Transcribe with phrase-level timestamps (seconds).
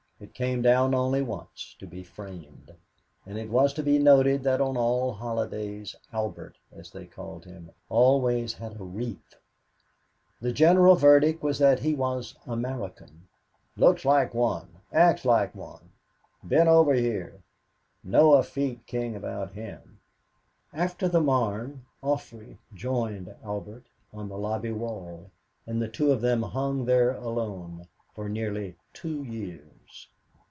[0.23, 2.69] It came down only once to be framed,
[3.25, 7.71] and it was to be noted that on all holidays "Albert," as they called him,
[7.89, 9.33] always had a wreath.
[10.39, 13.29] The general verdict was that he was "American"
[13.75, 15.89] "looks like one" "acts like one"
[16.47, 17.41] "been over here"
[18.03, 19.99] "no effete king about him."
[20.71, 25.31] After the Marne, Joffre joined Albert on the lobby wall,
[25.65, 29.65] and the two of them hung there alone for nearly two years.